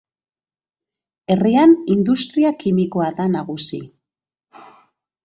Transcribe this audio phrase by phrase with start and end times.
[1.33, 3.81] Herrian industria kimikoa da nagusi.